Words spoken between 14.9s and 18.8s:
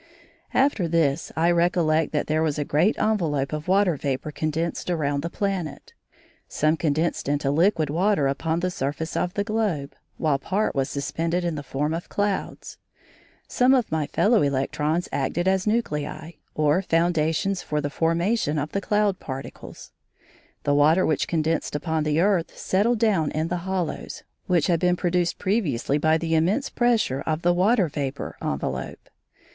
acted as nuclei or foundations for the formation of